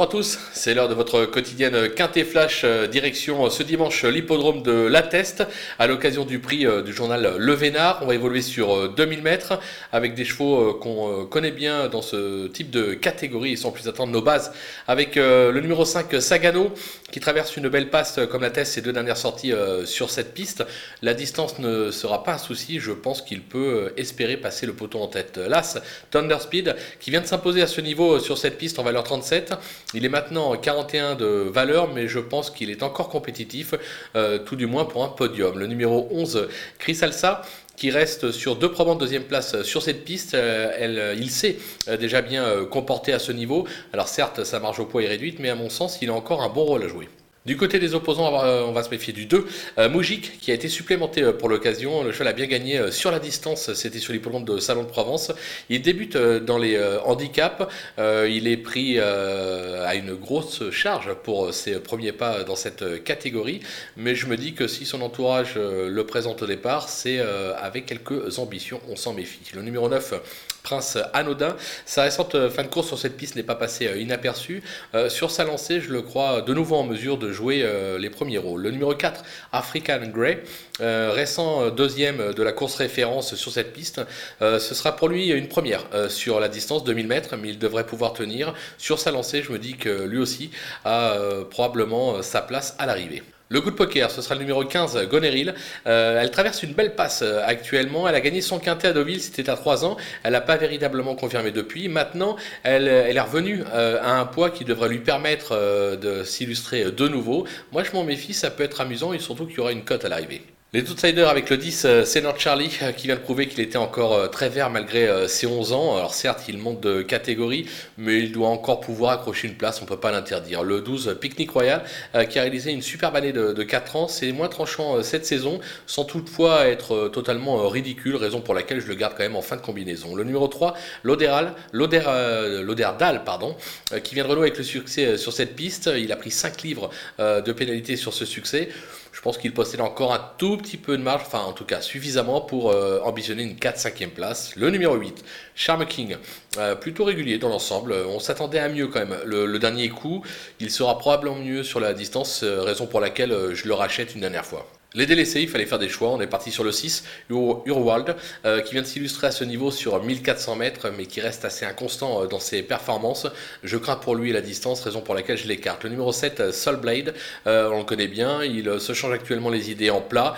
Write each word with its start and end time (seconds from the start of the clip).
Bonjour 0.00 0.12
à 0.12 0.16
tous, 0.16 0.38
c'est 0.54 0.72
l'heure 0.72 0.88
de 0.88 0.94
votre 0.94 1.26
quotidienne 1.26 1.90
Quintet 1.90 2.24
Flash 2.24 2.62
euh, 2.64 2.86
direction 2.86 3.44
euh, 3.44 3.50
ce 3.50 3.62
dimanche 3.62 4.02
l'hippodrome 4.06 4.62
de 4.62 4.72
La 4.72 5.02
Teste 5.02 5.46
à 5.78 5.86
l'occasion 5.86 6.24
du 6.24 6.38
prix 6.38 6.66
euh, 6.66 6.80
du 6.80 6.94
journal 6.94 7.34
Le 7.36 7.52
Vénard. 7.52 7.98
On 8.00 8.06
va 8.06 8.14
évoluer 8.14 8.40
sur 8.40 8.88
2000 8.94 9.20
mètres 9.20 9.60
avec 9.92 10.14
des 10.14 10.24
chevaux 10.24 10.72
qu'on 10.72 11.26
connaît 11.26 11.50
bien 11.50 11.88
dans 11.88 12.00
ce 12.00 12.46
type 12.46 12.70
de 12.70 12.94
catégorie 12.94 13.52
et 13.52 13.56
sans 13.56 13.72
plus 13.72 13.88
attendre 13.88 14.10
nos 14.10 14.22
bases 14.22 14.52
avec 14.88 15.16
le 15.16 15.60
numéro 15.60 15.84
5 15.84 16.18
Sagano 16.22 16.72
qui 17.10 17.20
traverse 17.20 17.58
une 17.58 17.68
belle 17.68 17.90
passe 17.90 18.20
comme 18.30 18.40
La 18.40 18.50
Teste 18.50 18.72
ses 18.72 18.80
deux 18.80 18.94
dernières 18.94 19.18
sorties 19.18 19.52
sur 19.84 20.08
cette 20.08 20.32
piste. 20.32 20.64
La 21.02 21.12
distance 21.12 21.58
ne 21.58 21.90
sera 21.90 22.24
pas 22.24 22.34
un 22.34 22.38
souci, 22.38 22.80
je 22.80 22.92
pense 22.92 23.20
qu'il 23.20 23.42
peut 23.42 23.92
espérer 23.98 24.38
passer 24.38 24.64
le 24.64 24.72
poteau 24.72 25.00
en 25.00 25.08
tête. 25.08 25.38
L'As 25.46 25.78
Thunder 26.10 26.38
Speed 26.40 26.74
qui 27.00 27.10
vient 27.10 27.20
de 27.20 27.26
s'imposer 27.26 27.60
à 27.60 27.66
ce 27.66 27.82
niveau 27.82 28.18
sur 28.18 28.38
cette 28.38 28.56
piste 28.56 28.78
en 28.78 28.82
valeur 28.82 29.04
37 29.04 29.52
il 29.94 30.04
est 30.04 30.08
maintenant 30.08 30.56
41 30.56 31.16
de 31.16 31.26
valeur, 31.26 31.92
mais 31.92 32.06
je 32.08 32.18
pense 32.18 32.50
qu'il 32.50 32.70
est 32.70 32.82
encore 32.82 33.08
compétitif, 33.08 33.74
euh, 34.14 34.38
tout 34.38 34.56
du 34.56 34.66
moins 34.66 34.84
pour 34.84 35.04
un 35.04 35.08
podium. 35.08 35.58
Le 35.58 35.66
numéro 35.66 36.08
11, 36.10 36.48
Chris 36.78 36.98
Alsa, 37.02 37.42
qui 37.76 37.90
reste 37.90 38.30
sur 38.30 38.56
deux 38.56 38.70
probants 38.70 38.94
de 38.94 39.00
deuxième 39.00 39.24
place 39.24 39.62
sur 39.62 39.82
cette 39.82 40.04
piste. 40.04 40.34
Euh, 40.34 40.72
elle, 40.78 41.18
il 41.18 41.30
s'est 41.30 41.56
euh, 41.88 41.96
déjà 41.96 42.22
bien 42.22 42.64
comporté 42.70 43.12
à 43.12 43.18
ce 43.18 43.32
niveau. 43.32 43.66
Alors 43.92 44.08
certes, 44.08 44.44
sa 44.44 44.60
marge 44.60 44.80
au 44.80 44.86
poids 44.86 45.02
est 45.02 45.08
réduite, 45.08 45.38
mais 45.38 45.50
à 45.50 45.54
mon 45.54 45.70
sens, 45.70 45.98
il 46.02 46.10
a 46.10 46.14
encore 46.14 46.42
un 46.42 46.48
bon 46.48 46.64
rôle 46.64 46.84
à 46.84 46.88
jouer. 46.88 47.08
Du 47.46 47.56
côté 47.56 47.78
des 47.78 47.94
opposants, 47.94 48.30
on 48.34 48.72
va 48.72 48.82
se 48.82 48.90
méfier 48.90 49.14
du 49.14 49.24
2. 49.24 49.46
Euh, 49.78 50.02
qui 50.02 50.50
a 50.50 50.54
été 50.54 50.68
supplémenté 50.68 51.22
euh, 51.22 51.32
pour 51.32 51.48
l'occasion. 51.48 52.04
Le 52.04 52.12
cheval 52.12 52.28
a 52.28 52.32
bien 52.34 52.46
gagné 52.46 52.78
euh, 52.78 52.90
sur 52.90 53.10
la 53.10 53.18
distance. 53.18 53.72
C'était 53.72 53.98
sur 53.98 54.12
l'hippodrome 54.12 54.44
de 54.44 54.58
Salon 54.58 54.82
de 54.82 54.88
Provence. 54.88 55.32
Il 55.70 55.80
débute 55.80 56.18
dans 56.18 56.58
les 56.58 56.78
handicaps. 57.04 57.64
il 57.98 58.46
est 58.46 58.56
pris 58.58 58.98
à 58.98 59.94
une 59.94 60.14
grosse 60.14 60.70
charge 60.70 61.14
pour 61.22 61.54
ses 61.54 61.80
premiers 61.80 62.12
pas 62.12 62.44
dans 62.44 62.56
cette 62.56 63.04
catégorie. 63.04 63.60
Mais 63.96 64.14
je 64.14 64.26
me 64.26 64.36
dis 64.36 64.52
que 64.52 64.66
si 64.66 64.84
son 64.84 65.00
entourage 65.00 65.54
le 65.56 66.02
présente 66.04 66.42
au 66.42 66.46
départ, 66.46 66.88
c'est 66.88 67.20
avec 67.20 67.86
quelques 67.86 68.38
ambitions. 68.38 68.80
On 68.88 68.96
s'en 68.96 69.14
méfie. 69.14 69.40
Le 69.54 69.62
numéro 69.62 69.88
9, 69.88 70.14
Prince 70.62 70.98
Anodin. 71.12 71.56
Sa 71.86 72.02
récente 72.02 72.48
fin 72.48 72.62
de 72.62 72.68
course 72.68 72.88
sur 72.88 72.98
cette 72.98 73.16
piste 73.16 73.36
n'est 73.36 73.42
pas 73.42 73.54
passée 73.54 73.90
inaperçue. 73.98 74.62
sur 75.08 75.30
sa 75.30 75.44
lancée, 75.44 75.80
je 75.80 75.90
le 75.90 76.02
crois 76.02 76.42
de 76.42 76.54
nouveau 76.54 76.76
en 76.76 76.84
mesure 76.84 77.18
de 77.18 77.32
jouer 77.32 77.62
euh, 77.62 77.98
les 77.98 78.10
premiers 78.10 78.38
rôles. 78.38 78.62
Le 78.62 78.70
numéro 78.70 78.94
4, 78.94 79.22
African 79.52 80.00
Grey, 80.12 80.42
euh, 80.80 81.12
récent 81.12 81.62
euh, 81.62 81.70
deuxième 81.70 82.32
de 82.32 82.42
la 82.42 82.52
course 82.52 82.76
référence 82.76 83.34
sur 83.34 83.52
cette 83.52 83.72
piste. 83.72 84.00
ce 84.40 84.58
sera 84.58 84.96
pour 84.96 85.08
lui 85.08 85.30
une 85.30 85.48
première 85.48 85.84
sur 86.08 86.40
la 86.40 86.48
distance 86.48 86.84
2000 86.84 87.06
mètres, 87.06 87.36
mais 87.36 87.50
il 87.50 87.58
devrait 87.58 87.86
pouvoir 87.86 88.12
tenir. 88.12 88.54
Sur 88.78 88.98
sa 88.98 89.10
lancée, 89.10 89.42
je 89.42 89.52
me 89.52 89.58
dis 89.58 89.76
que 89.76 90.04
lui 90.04 90.18
aussi 90.18 90.50
a 90.84 91.16
probablement 91.50 92.22
sa 92.22 92.40
place 92.40 92.74
à 92.78 92.86
l'arrivée. 92.86 93.22
Le 93.52 93.60
coup 93.60 93.72
de 93.72 93.74
poker, 93.74 94.12
ce 94.12 94.22
sera 94.22 94.36
le 94.36 94.42
numéro 94.42 94.64
15, 94.64 95.08
Goneril. 95.08 95.54
Euh, 95.88 96.20
elle 96.20 96.30
traverse 96.30 96.62
une 96.62 96.72
belle 96.72 96.94
passe 96.94 97.22
euh, 97.22 97.42
actuellement. 97.44 98.08
Elle 98.08 98.14
a 98.14 98.20
gagné 98.20 98.42
son 98.42 98.60
quintet 98.60 98.86
à 98.86 98.92
Deauville, 98.92 99.20
c'était 99.20 99.50
à 99.50 99.56
3 99.56 99.84
ans. 99.84 99.96
Elle 100.22 100.34
n'a 100.34 100.40
pas 100.40 100.56
véritablement 100.56 101.16
confirmé 101.16 101.50
depuis. 101.50 101.88
Maintenant, 101.88 102.36
elle, 102.62 102.86
elle 102.86 103.16
est 103.16 103.20
revenue 103.20 103.64
euh, 103.74 103.98
à 104.02 104.20
un 104.20 104.24
poids 104.24 104.50
qui 104.50 104.64
devrait 104.64 104.88
lui 104.88 105.00
permettre 105.00 105.96
de 105.96 106.22
s'illustrer 106.22 106.92
de 106.92 107.08
nouveau. 107.08 107.44
Moi, 107.72 107.82
je 107.82 107.90
m'en 107.90 108.04
méfie, 108.04 108.34
ça 108.34 108.52
peut 108.52 108.62
être 108.62 108.80
amusant 108.82 109.12
et 109.12 109.18
surtout 109.18 109.46
qu'il 109.46 109.56
y 109.56 109.60
aura 109.60 109.72
une 109.72 109.82
cote 109.82 110.04
à 110.04 110.08
l'arrivée. 110.08 110.42
Les 110.72 110.88
Outsiders 110.88 111.28
avec 111.28 111.50
le 111.50 111.56
10, 111.56 111.84
euh, 111.84 112.04
c'est 112.04 112.22
Charlie 112.38 112.70
euh, 112.82 112.92
qui 112.92 113.08
vient 113.08 113.16
de 113.16 113.20
prouver 113.20 113.48
qu'il 113.48 113.58
était 113.58 113.76
encore 113.76 114.14
euh, 114.14 114.28
très 114.28 114.48
vert 114.48 114.70
malgré 114.70 115.26
ses 115.26 115.48
11 115.48 115.72
ans. 115.72 115.96
Alors 115.96 116.14
certes, 116.14 116.44
il 116.48 116.58
monte 116.58 116.80
de 116.80 117.02
catégorie, 117.02 117.68
mais 117.98 118.20
il 118.20 118.30
doit 118.30 118.46
encore 118.46 118.78
pouvoir 118.78 119.14
accrocher 119.14 119.48
une 119.48 119.56
place, 119.56 119.80
on 119.80 119.84
ne 119.84 119.88
peut 119.88 119.98
pas 119.98 120.12
l'interdire. 120.12 120.62
Le 120.62 120.80
12, 120.80 121.16
Picnic 121.20 121.50
Royal, 121.50 121.82
qui 122.28 122.38
a 122.38 122.42
réalisé 122.42 122.70
une 122.70 122.82
superbe 122.82 123.16
année 123.16 123.32
de, 123.32 123.62
4 123.64 123.96
ans, 123.96 124.06
c'est 124.06 124.30
moins 124.30 124.46
tranchant 124.46 125.02
cette 125.02 125.26
saison, 125.26 125.58
sans 125.86 126.04
toutefois 126.04 126.68
être 126.68 127.08
totalement 127.08 127.68
ridicule, 127.68 128.14
raison 128.14 128.40
pour 128.40 128.54
laquelle 128.54 128.80
je 128.80 128.86
le 128.86 128.94
garde 128.94 129.14
quand 129.16 129.24
même 129.24 129.36
en 129.36 129.42
fin 129.42 129.56
de 129.56 129.62
combinaison. 129.62 130.14
Le 130.14 130.22
numéro 130.22 130.46
3, 130.46 130.74
L'Odéral, 131.02 131.54
L'Oderdal, 131.72 133.24
pardon, 133.24 133.56
qui 134.04 134.14
vient 134.14 134.24
de 134.24 134.28
renouer 134.28 134.46
avec 134.48 134.58
le 134.58 134.64
succès 134.64 135.16
sur 135.16 135.32
cette 135.32 135.56
piste. 135.56 135.90
Il 135.96 136.12
a 136.12 136.16
pris 136.16 136.30
5 136.30 136.62
livres 136.62 136.90
de 137.18 137.52
pénalité 137.52 137.96
sur 137.96 138.14
ce 138.14 138.24
succès. 138.24 138.68
Je 139.12 139.20
pense 139.20 139.38
qu'il 139.38 139.52
possède 139.52 139.80
encore 139.80 140.12
un 140.12 140.24
tout 140.38 140.56
petit 140.56 140.76
peu 140.76 140.96
de 140.96 141.02
marge, 141.02 141.22
enfin 141.26 141.40
en 141.40 141.52
tout 141.52 141.64
cas 141.64 141.80
suffisamment 141.80 142.40
pour 142.40 142.70
euh, 142.70 143.00
ambitionner 143.04 143.42
une 143.42 143.56
4-5e 143.56 144.10
place. 144.10 144.54
Le 144.56 144.70
numéro 144.70 144.94
8, 144.96 145.24
Charme 145.54 145.86
King, 145.86 146.16
euh, 146.58 146.74
plutôt 146.74 147.04
régulier 147.04 147.38
dans 147.38 147.48
l'ensemble. 147.48 147.92
On 147.92 148.20
s'attendait 148.20 148.60
à 148.60 148.68
mieux 148.68 148.86
quand 148.86 149.00
même. 149.00 149.16
Le, 149.24 149.58
dernier 149.58 149.88
coup, 149.88 150.24
il 150.60 150.70
sera 150.70 150.98
probablement 150.98 151.36
mieux 151.36 151.62
sur 151.62 151.80
la 151.80 151.92
distance, 151.92 152.42
euh, 152.44 152.62
raison 152.62 152.86
pour 152.86 153.00
laquelle 153.00 153.54
je 153.54 153.66
le 153.66 153.74
rachète 153.74 154.14
une 154.14 154.20
dernière 154.20 154.46
fois. 154.46 154.66
Les 154.94 155.06
délaissés, 155.06 155.40
il 155.40 155.48
fallait 155.48 155.66
faire 155.66 155.78
des 155.78 155.88
choix. 155.88 156.08
On 156.08 156.20
est 156.20 156.26
parti 156.26 156.50
sur 156.50 156.64
le 156.64 156.72
6, 156.72 157.04
Urwald, 157.30 158.16
euh, 158.44 158.60
qui 158.60 158.72
vient 158.72 158.82
de 158.82 158.86
s'illustrer 158.88 159.28
à 159.28 159.30
ce 159.30 159.44
niveau 159.44 159.70
sur 159.70 160.02
1400 160.02 160.56
mètres, 160.56 160.90
mais 160.98 161.06
qui 161.06 161.20
reste 161.20 161.44
assez 161.44 161.64
inconstant 161.64 162.24
euh, 162.24 162.26
dans 162.26 162.40
ses 162.40 162.64
performances. 162.64 163.28
Je 163.62 163.76
crains 163.76 163.94
pour 163.94 164.16
lui 164.16 164.32
la 164.32 164.40
distance, 164.40 164.80
raison 164.80 165.00
pour 165.00 165.14
laquelle 165.14 165.38
je 165.38 165.46
l'écarte. 165.46 165.84
Le 165.84 165.90
numéro 165.90 166.10
7, 166.10 166.50
Soulblade, 166.50 167.14
euh, 167.46 167.70
on 167.70 167.78
le 167.78 167.84
connaît 167.84 168.08
bien. 168.08 168.42
Il 168.42 168.80
se 168.80 168.92
change 168.92 169.12
actuellement 169.12 169.48
les 169.48 169.70
idées 169.70 169.90
en 169.90 170.00
plat. 170.00 170.34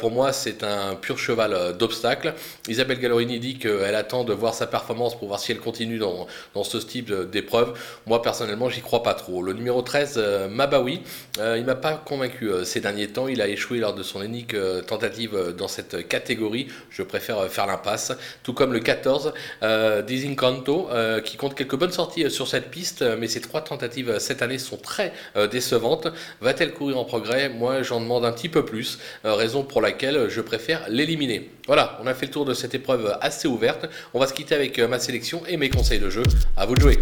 pour 0.00 0.10
moi, 0.10 0.34
c'est 0.34 0.64
un 0.64 0.96
pur 0.96 1.18
cheval 1.18 1.74
d'obstacle. 1.78 2.34
Isabelle 2.68 3.00
Gallorini 3.00 3.40
dit 3.40 3.58
qu'elle 3.58 3.94
attend 3.94 4.24
de 4.24 4.34
voir 4.34 4.52
sa 4.52 4.66
performance 4.66 5.18
pour 5.18 5.28
voir 5.28 5.40
si 5.40 5.52
elle 5.52 5.60
continue 5.60 5.96
dans, 5.96 6.26
dans 6.52 6.64
ce 6.64 6.76
type 6.76 7.10
d'épreuve. 7.30 7.78
Moi, 8.04 8.20
personnellement, 8.20 8.68
j'y 8.68 8.82
crois 8.82 9.02
pas 9.02 9.14
trop. 9.14 9.42
Le 9.42 9.54
numéro 9.54 9.80
13, 9.80 10.48
Mabawi, 10.50 11.00
il 11.38 11.64
m'a 11.64 11.74
pas 11.74 11.94
convaincu 11.94 12.50
ces 12.64 12.80
derniers 12.80 13.08
temps. 13.08 13.28
Il 13.28 13.40
a 13.40 13.48
échoué 13.48 13.78
lors 13.78 13.93
de 13.94 14.02
son 14.02 14.22
unique 14.22 14.54
euh, 14.54 14.82
tentative 14.82 15.34
euh, 15.34 15.52
dans 15.52 15.68
cette 15.68 16.08
catégorie. 16.08 16.68
Je 16.90 17.02
préfère 17.02 17.38
euh, 17.38 17.48
faire 17.48 17.66
l'impasse. 17.66 18.12
Tout 18.42 18.52
comme 18.52 18.72
le 18.72 18.80
14, 18.80 19.32
euh, 19.62 20.02
Disincanto, 20.02 20.88
qui 21.24 21.36
compte 21.36 21.54
quelques 21.54 21.76
bonnes 21.76 21.92
sorties 21.92 22.30
sur 22.30 22.48
cette 22.48 22.70
piste, 22.70 23.02
mais 23.18 23.28
ses 23.28 23.40
trois 23.40 23.60
tentatives 23.60 24.18
cette 24.18 24.42
année 24.42 24.58
sont 24.58 24.76
très 24.76 25.12
décevantes. 25.50 26.08
Va-t-elle 26.40 26.72
courir 26.72 26.98
en 26.98 27.04
progrès? 27.04 27.48
Moi, 27.48 27.82
j'en 27.82 28.00
demande 28.00 28.24
un 28.24 28.32
petit 28.32 28.48
peu 28.48 28.64
plus, 28.64 28.98
raison 29.24 29.62
pour 29.62 29.80
laquelle 29.80 30.28
je 30.28 30.40
préfère 30.40 30.86
l'éliminer. 30.88 31.50
Voilà, 31.66 31.98
on 32.02 32.06
a 32.06 32.14
fait 32.14 32.26
le 32.26 32.32
tour 32.32 32.44
de 32.44 32.54
cette 32.54 32.74
épreuve 32.74 33.16
assez 33.20 33.48
ouverte. 33.48 33.86
On 34.12 34.20
va 34.20 34.26
se 34.26 34.34
quitter 34.34 34.54
avec 34.54 34.78
ma 34.78 34.98
sélection 34.98 35.42
et 35.46 35.56
mes 35.56 35.70
conseils 35.70 36.00
de 36.00 36.10
jeu. 36.10 36.22
À 36.56 36.66
vous 36.66 36.74
de 36.74 36.80
jouer. 36.80 36.98